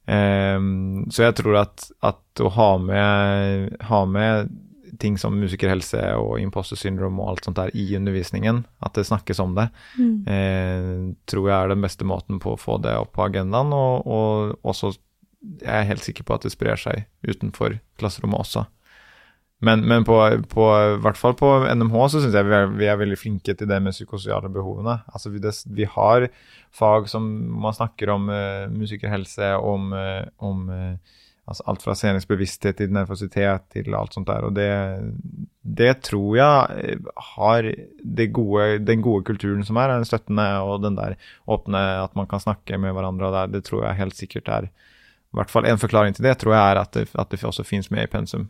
[0.07, 4.53] Så jeg tror at, at å ha med, ha med
[5.00, 9.40] ting som musikerhelse og imposter syndrome og alt sånt der i undervisningen, at det snakkes
[9.42, 9.68] om det,
[10.00, 10.92] eh,
[11.30, 13.74] tror jeg er den beste måten på å få det opp på agendaen.
[13.76, 14.94] Og, og også
[15.62, 18.66] jeg er helt sikker på at det sprer seg utenfor klasserommet også.
[19.64, 20.16] Men, men på,
[20.52, 23.54] på, i hvert fall på NMH så syns jeg vi er, vi er veldig flinke
[23.56, 24.98] til det med psykososiale behovene.
[25.09, 26.28] Altså vi, det, vi har
[26.76, 27.24] fag som
[27.64, 33.68] man snakker om uh, musikerhelse, om, uh, om eh, altså alt fra seningsbevissthet til nervøsitet
[33.74, 34.48] til alt sånt der.
[34.48, 34.68] Og det,
[35.62, 37.70] det tror jeg eh, har
[38.35, 41.14] gode, den gode kulturen som er, den støttende og den der
[41.46, 44.70] åpne, at man kan snakke med hverandre, det, det tror jeg helt sikkert er
[45.37, 47.64] i hvert fall en forklaring til det tror jeg er at det, at det også
[47.66, 48.46] finnes med i pensum.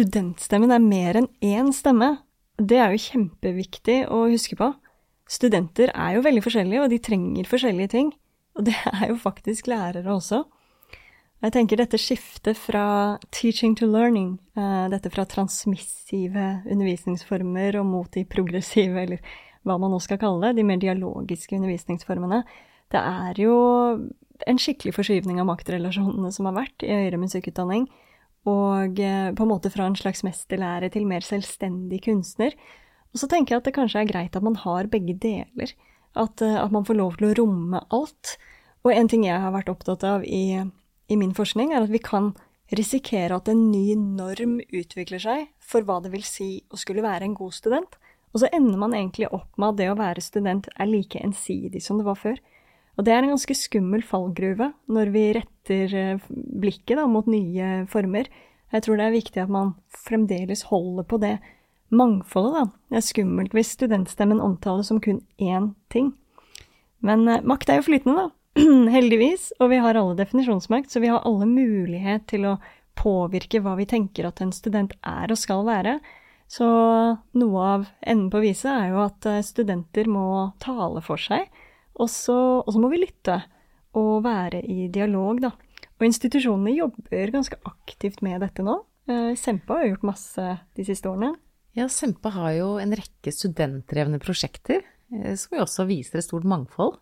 [0.00, 2.14] Studentstemmen er mer enn én stemme.
[2.56, 4.70] Det er jo kjempeviktig å huske på.
[5.30, 8.08] Studenter er jo veldig forskjellige, og de trenger forskjellige ting.
[8.56, 10.42] Og det er jo faktisk lærere også.
[11.40, 18.10] Jeg tenker dette skiftet fra teaching to learning, eh, dette fra transmissive undervisningsformer og mot
[18.12, 19.20] de progressive, eller
[19.64, 22.42] hva man nå skal kalle det, de mer dialogiske undervisningsformene,
[22.92, 23.56] det er jo
[24.48, 27.88] en skikkelig forskyvning av maktrelasjonene som har vært i høyere musikkutdanning.
[28.48, 32.56] Og eh, på en måte fra en slags mesterlære til mer selvstendig kunstner.
[33.12, 35.74] Og så tenker jeg at det kanskje er greit at man har begge deler.
[36.16, 38.36] At, eh, at man får lov til å romme alt.
[38.84, 40.62] Og en ting jeg har vært opptatt av i
[41.10, 42.32] i min forskning, er at vi kan
[42.70, 47.26] risikere at en ny norm utvikler seg for hva det vil si å skulle være
[47.26, 47.98] en god student,
[48.30, 51.82] og så ender man egentlig opp med at det å være student er like ensidig
[51.82, 52.38] som det var før.
[52.98, 57.86] Og det er en ganske skummel fallgruve når vi retter eh, blikket da, mot nye
[57.90, 58.28] former.
[58.70, 59.74] Jeg tror det er viktig at man
[60.06, 61.36] fremdeles holder på det
[61.90, 62.64] mangfoldet, da.
[62.90, 66.12] Det er skummelt hvis studentstemmen omtales som kun én ting.
[67.02, 68.28] Men eh, makt er jo flytende, da.
[68.96, 72.56] heldigvis, og vi har alle definisjonsmakt, så vi har alle mulighet til å
[72.98, 75.98] påvirke hva vi tenker at en student er og skal være.
[76.50, 76.66] Så
[77.38, 81.46] noe av enden på viset er jo at eh, studenter må tale for seg,
[82.00, 82.36] og så,
[82.80, 83.36] må vi lytte
[83.98, 85.50] og være i dialog, da.
[86.00, 88.78] Og institusjonene jobber ganske aktivt med dette nå.
[89.10, 90.46] Eh, Sempa har gjort masse
[90.78, 91.34] de siste årene.
[91.76, 94.80] Ja, Sempa har jo en rekke studentdrevne prosjekter,
[95.12, 96.96] eh, som jo også viser et stort mangfold.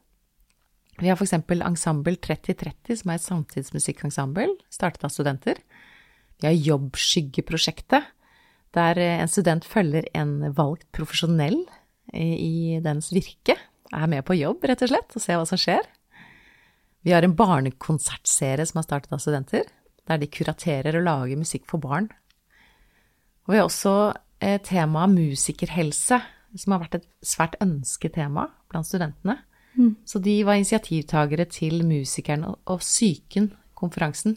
[0.98, 1.36] Vi har f.eks.
[1.62, 5.60] Ensemble 3030, som er et samtidsmusikkensemble startet av studenter.
[6.42, 8.08] Vi har Jobbskyggeprosjektet,
[8.74, 11.60] der en student følger en valgt profesjonell
[12.12, 13.54] i dens virke.
[13.94, 15.86] Er med på jobb, rett og slett, og ser hva som skjer.
[17.06, 19.68] Vi har en barnekonsertserie som er startet av studenter,
[20.08, 22.08] der de kuraterer og lager musikk for barn.
[23.46, 23.94] Og vi har også
[24.66, 26.18] temaet musikerhelse,
[26.58, 29.38] som har vært et svært ønsket tema blant studentene.
[29.78, 29.94] Mm.
[30.04, 34.36] Så de var initiativtagere til Musikeren og Psyken-konferansen.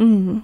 [0.00, 0.42] Mm.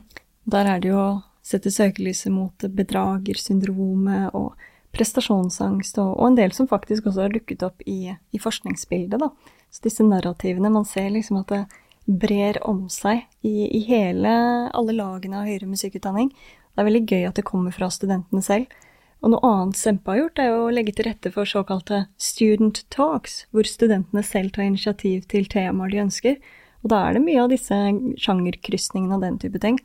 [0.51, 4.59] Der er det jo å sette søkelyset mot bedragersyndromet og
[4.97, 9.21] prestasjonsangst, og, og, en del som faktisk også har dukket opp i, i forskningsbildet.
[9.21, 9.31] Da.
[9.71, 11.63] Så disse narrativene, man ser liksom at det
[12.09, 14.33] brer om seg i, i hele,
[14.73, 16.31] alle lagene av høyere musikkutdanning.
[16.33, 18.73] Det er veldig gøy at det kommer fra studentene selv.
[19.19, 23.43] Og noe annet Sempe har gjort, er å legge til rette for såkalte student talks,
[23.51, 26.39] hvor studentene selv tar initiativ til temaer de ønsker.
[26.85, 27.77] Og da er det mye av disse
[28.23, 29.81] sjangerkrysningene og den type ting.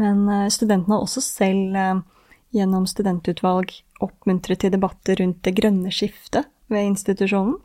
[0.00, 2.02] Men eh, studentene har også selv eh,
[2.58, 3.70] gjennom studentutvalg
[4.02, 7.58] oppmuntret til debatter rundt det grønne skiftet ved institusjonen,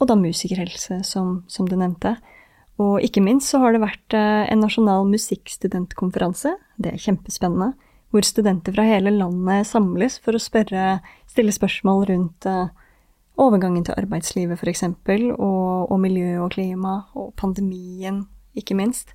[0.00, 2.16] og da musikerhelse, som, som du nevnte.
[2.82, 6.56] Og ikke minst så har det vært eh, en nasjonal musikkstudentkonferanse.
[6.80, 7.74] Det er kjempespennende
[8.14, 12.68] hvor studenter fra hele landet samles for å spørre, stille spørsmål rundt uh,
[13.42, 18.22] overgangen til arbeidslivet, f.eks., og, og miljø og klima, og pandemien,
[18.54, 19.10] ikke minst.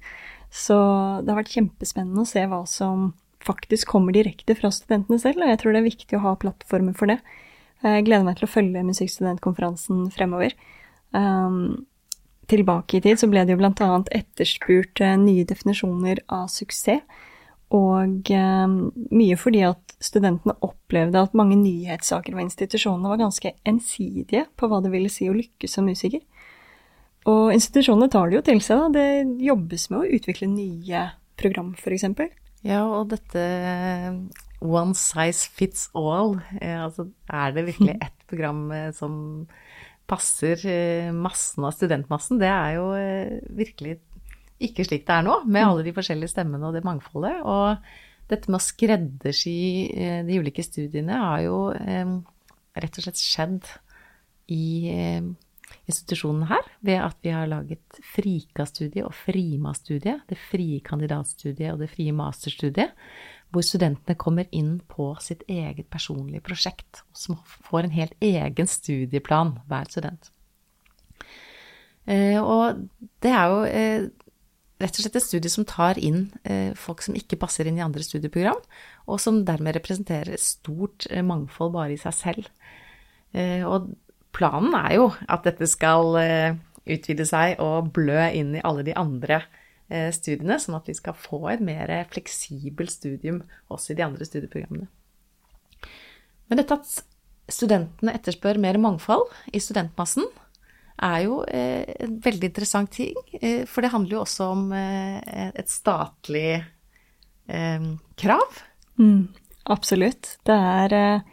[0.51, 0.75] Så
[1.23, 3.13] det har vært kjempespennende å se hva som
[3.45, 6.97] faktisk kommer direkte fra studentene selv, og jeg tror det er viktig å ha plattformer
[6.97, 7.19] for det.
[7.85, 10.55] Jeg gleder meg til å følge musikkstudentkonferansen fremover.
[11.15, 11.85] Um,
[12.51, 17.05] tilbake i tid så ble det jo annet etterspurt uh, nye definisjoner av suksess.
[17.69, 18.71] Og eh,
[19.13, 24.79] mye fordi at studentene opplevde at mange nyhetssaker ved institusjonene var ganske ensidige på hva
[24.81, 26.23] det ville si å lykkes som musiker.
[27.29, 28.89] Og institusjonene tar det jo til seg, da.
[28.95, 31.03] Det jobbes med å utvikle nye
[31.37, 32.07] program, f.eks.
[32.65, 33.43] Ja, og dette
[34.59, 39.13] one size fits all, eh, altså er det virkelig ett program eh, som
[40.09, 42.41] passer eh, massen av studentmassen?
[42.41, 43.99] Det er jo eh, virkelig
[44.59, 47.39] ikke slik det er nå, med alle de forskjellige stemmene og det mangfoldet.
[47.47, 47.77] Og
[48.29, 49.59] dette med å skreddersy
[49.95, 52.17] eh, de ulike studiene har jo eh,
[52.79, 53.71] rett og slett skjedd
[54.51, 55.29] i eh,
[55.89, 61.89] institusjonen her ved at vi har laget FRIKA-studiet og FRIMA-studiet, det frie kandidatstudiet og det
[61.91, 62.93] frie masterstudiet,
[63.49, 69.55] hvor studentene kommer inn på sitt eget personlige prosjekt, som får en helt egen studieplan,
[69.69, 70.29] hver student.
[72.09, 72.85] Og
[73.25, 74.11] det er jo
[74.79, 77.83] rett og slett et studie som tar inn eh, folk som ikke passer inn i
[77.83, 78.61] andre studieprogram,
[79.11, 82.47] og som dermed representerer stort eh, mangfold bare i seg selv.
[83.35, 83.91] Eh, og
[84.35, 86.57] planen er jo at dette skal eh,
[86.89, 89.41] utvide seg og blø inn i alle de andre
[89.89, 94.27] eh, studiene, sånn at vi skal få et mer fleksibelt studium også i de andre
[94.27, 94.89] studieprogrammene.
[96.49, 96.99] Men dette at
[97.49, 100.27] studentene etterspør mer mangfold i studentmassen,
[100.99, 103.15] er jo eh, en veldig interessant ting.
[103.71, 106.59] For det handler jo også om et statlig
[108.19, 108.57] krav
[108.99, 109.29] Mm,
[109.71, 110.37] absolutt.
[110.43, 111.23] Det er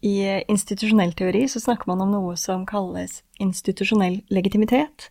[0.00, 5.08] I institusjonell teori så snakker man om noe som kalles institusjonell legitimitet.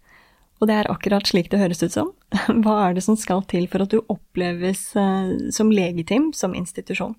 [0.58, 2.14] Og det er akkurat slik det høres ut som.
[2.64, 7.18] Hva er det som skal til for at du oppleves uh, som legitim som institusjon?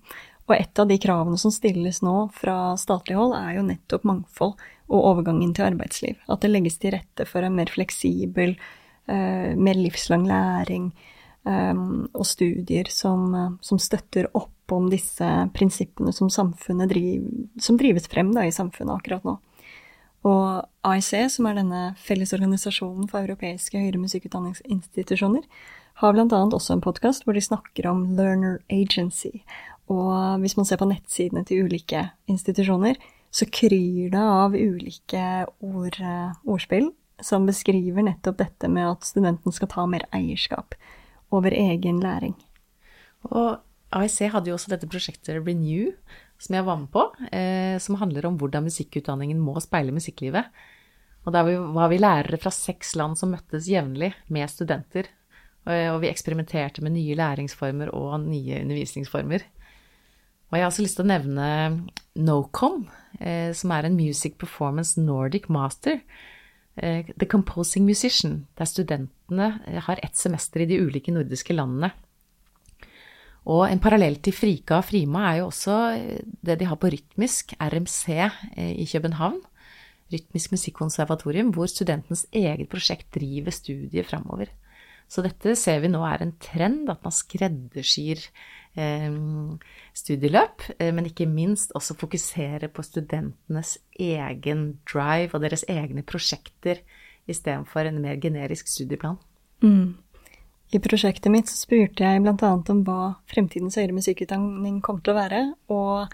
[0.49, 4.57] Og et av de kravene som stilles nå fra statlig hold, er jo nettopp mangfold
[4.89, 6.17] og overgangen til arbeidsliv.
[6.25, 8.57] At det legges til rette for en mer fleksibel,
[9.11, 10.91] uh, mer livslang læring
[11.49, 13.31] og studier som,
[13.63, 16.29] som, støtter opp om disse prinsippene som,
[16.89, 17.25] driv,
[17.59, 19.37] som drives frem da, i samfunnet akkurat nå.
[20.27, 25.45] Og AIC, som er denne fellesorganisasjonen for europeiske høyere musikkutdanningsinstitusjoner,
[25.99, 29.41] har annet også en podkast hvor de snakker om learner agency.
[29.91, 32.99] Og hvis man ser på nettsidene til ulike institusjoner,
[33.31, 35.25] så kryr det av ulike
[35.59, 36.91] ord, eh, ordspill
[37.21, 40.75] som beskriver nettopp dette med at studenten skal ta mer eierskap
[41.35, 42.35] over egen læring.
[43.29, 43.59] Og
[43.95, 45.93] AIC hadde jo også dette prosjektet Renew,
[46.39, 50.51] som jeg var med på, eh, som handler om hvordan musikkutdanningen må speile musikklivet.
[51.25, 55.09] Og da var vi lærere fra seks land som møttes jevnlig med studenter.
[55.69, 59.43] Og vi eksperimenterte med nye læringsformer og nye undervisningsformer.
[60.49, 61.47] Og jeg har også lyst til å nevne
[62.17, 62.83] NoCom,
[63.21, 66.01] eh, som er en Music Performance Nordic Master.
[66.75, 71.91] Eh, The Composing Musician, der studentene har ett semester i de ulike nordiske landene.
[73.45, 76.91] Og en parallell til Frika og Frima er jo også eh, det de har på
[76.91, 78.07] rytmisk, RMC,
[78.57, 79.39] i København.
[80.13, 84.49] Rytmisk musikkonservatorium, hvor studentens eget prosjekt driver studiet framover.
[85.09, 88.21] Så dette ser vi nå er en trend, at man skreddersyr
[88.77, 89.15] eh,
[89.97, 96.83] studieløp, eh, men ikke minst også fokusere på studentenes egen drive og deres egne prosjekter
[97.29, 99.17] istedenfor en mer generisk studieplan.
[99.65, 99.97] Mm.
[100.69, 102.51] I prosjektet mitt spurte jeg bl.a.
[102.53, 105.41] om hva fremtidens høyere musikkutdanning kom til å være,
[105.73, 106.13] og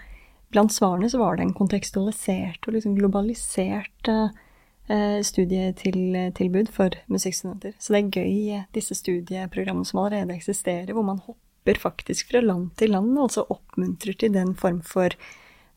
[0.54, 4.14] blant svarene så var det en kontekstualisert og liksom globalisert
[4.88, 7.72] Eh, studietilbud for musikkstudenter.
[7.78, 12.40] Så det er gøy, eh, disse studieprogrammene som allerede eksisterer, hvor man hopper faktisk fra
[12.40, 15.10] land til land, og altså oppmuntrer til den form for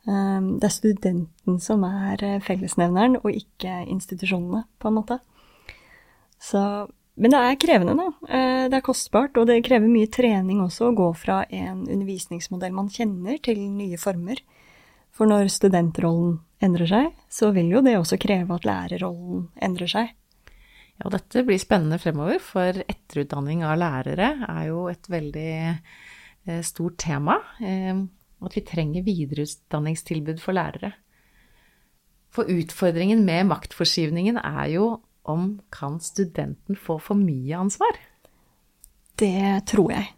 [0.05, 5.19] um, Det er studenten som er fellesnevneren, og ikke institusjonene, på en måte.
[6.39, 6.87] Så
[7.19, 8.07] men det er krevende, da.
[8.71, 12.87] Det er kostbart, og det krever mye trening også å gå fra en undervisningsmodell man
[12.93, 14.39] kjenner, til nye former.
[15.15, 20.13] For når studentrollen endrer seg, så vil jo det også kreve at lærerrollen endrer seg.
[20.99, 26.97] Ja, dette blir spennende fremover, for etterutdanning av lærere er jo et veldig eh, stort
[26.99, 27.37] tema.
[27.63, 28.01] Eh,
[28.43, 30.93] at vi trenger videreutdanningstilbud for lærere.
[32.31, 34.89] For utfordringen med maktforskyvningen er jo
[35.29, 37.99] om kan studenten få for mye ansvar?
[39.19, 40.11] Det tror jeg.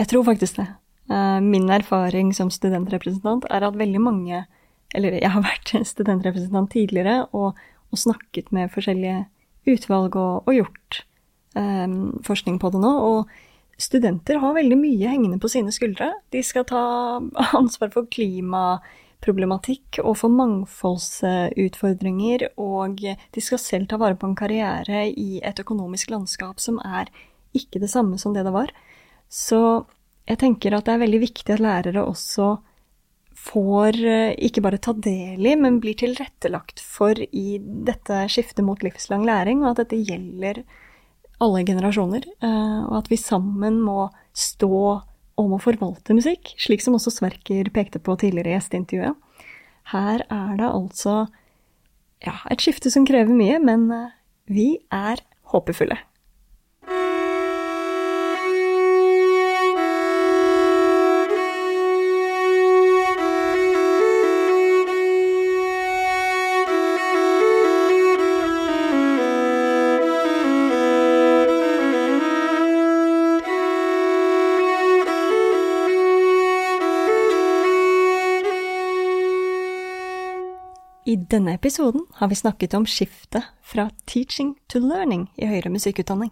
[0.00, 0.66] Jeg tror faktisk det.
[1.10, 4.46] Eh, min erfaring som studentrepresentant er at veldig mange
[4.94, 7.58] Eller jeg har vært studentrepresentant tidligere og,
[7.90, 9.24] og snakket med forskjellige
[9.66, 11.00] utvalg og, og gjort
[11.56, 12.92] um, forskning på det nå.
[13.02, 16.12] Og studenter har veldig mye hengende på sine skuldre.
[16.30, 16.84] De skal ta
[17.58, 18.06] ansvar for
[19.24, 25.60] klimaproblematikk og for mangfoldsutfordringer, og de skal selv ta vare på en karriere i et
[25.60, 27.08] økonomisk landskap som er
[27.54, 28.70] ikke det samme som det det var.
[29.28, 29.86] Så
[30.28, 32.58] jeg tenker at det er veldig viktig at lærere også
[33.44, 38.82] får eh, ikke bare ta del i, men blir tilrettelagt for i dette skiftet mot
[38.82, 40.62] livslang læring, og at dette gjelder
[41.42, 42.24] alle generasjoner.
[42.40, 45.02] Eh, og at vi sammen må stå
[45.40, 49.46] om å forvalte musikk, slik som også Sverker pekte på tidligere i gjesteintervjuet.
[49.92, 51.16] Her er det altså
[52.24, 54.12] ja, et skifte som krever mye, men eh,
[54.48, 55.20] vi er
[55.52, 55.98] håpefulle.
[81.34, 86.30] Denne episoden har vi snakket om skiftet fra teaching to learning i høyere musikkutdanning,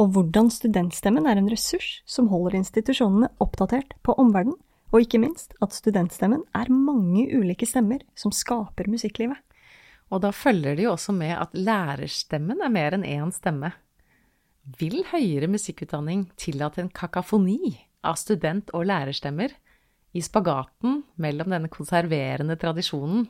[0.00, 4.58] og hvordan studentstemmen er en ressurs som holder institusjonene oppdatert på omverdenen,
[4.90, 9.38] og ikke minst at studentstemmen er mange ulike stemmer som skaper musikklivet.
[10.10, 13.70] Og da følger det jo også med at lærerstemmen er mer enn én stemme.
[14.80, 19.54] Vil høyere musikkutdanning tillate en kakafoni av student- og lærerstemmer
[20.10, 23.28] i spagaten mellom denne konserverende tradisjonen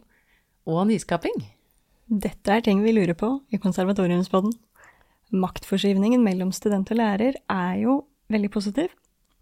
[0.68, 1.42] og nyskaping.
[2.10, 4.52] Dette er ting vi lurer på i Konservatoriumspodden.
[5.30, 8.00] Maktforskyvningen mellom student og lærer er jo
[8.32, 8.90] veldig positiv,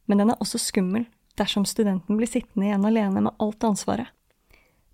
[0.06, 1.06] men den er også skummel,
[1.38, 4.10] dersom studenten blir sittende igjen alene med alt ansvaret.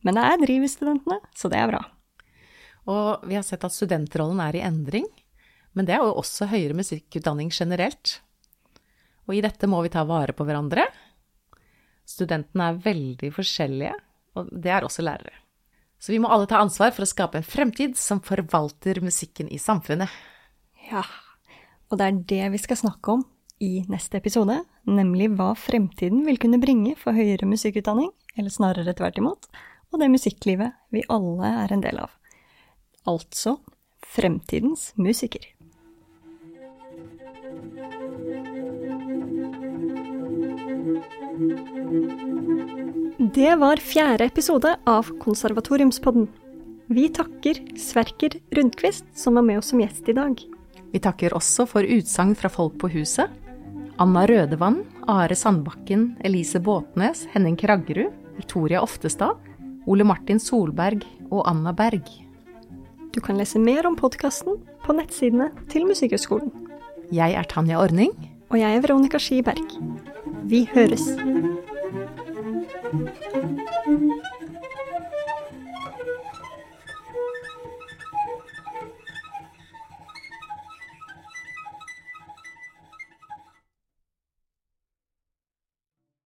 [0.05, 1.83] Men det er driv i studentene, så det er bra.
[2.93, 5.07] Og vi har sett at studentrollen er i endring,
[5.75, 8.21] men det er jo også høyere musikkutdanning generelt.
[9.27, 10.85] Og i dette må vi ta vare på hverandre.
[12.07, 13.97] Studentene er veldig forskjellige,
[14.37, 15.41] og det er også lærere.
[16.05, 19.57] Så vi må alle ta ansvar for å skape en fremtid som forvalter musikken i
[19.57, 20.11] samfunnet.
[20.91, 21.01] Ja,
[21.89, 23.23] og det er det vi skal snakke om
[23.65, 29.23] i neste episode, nemlig hva fremtiden vil kunne bringe for høyere musikkutdanning, eller snarere tvert
[29.23, 29.49] imot,
[29.95, 32.13] og det musikklivet vi alle er en del av.
[33.09, 33.57] Altså
[34.05, 35.41] fremtidens musiker.
[43.35, 46.29] Det var fjerde episode av Konservatoriumspodden.
[46.87, 50.39] Vi takker Sverker Rundquist, som var med oss som gjest i dag.
[50.93, 53.33] Vi takker også for utsagn fra folk på huset.
[53.99, 59.35] Anna Rødevann, Are Sandbakken, Elise Båtnes, Henning Kraggerud, Victoria Oftestad,
[59.91, 62.07] Ole Martin Solberg og Anna Berg.
[63.11, 66.55] Du kan lese mer om podkasten på nettsidene til Musikkhøgskolen.
[67.11, 68.15] Jeg er Tanja Ordning.
[68.55, 70.14] Og jeg er Veronica Skiberg.
[70.47, 71.01] Vi høres.